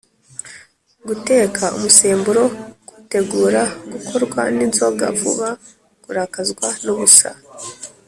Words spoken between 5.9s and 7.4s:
kurakazwa n’ubusa